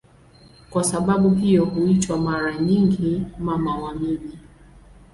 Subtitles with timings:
[0.69, 4.39] Kwa sababu hiyo huitwa mara nyingi "Mama wa miji".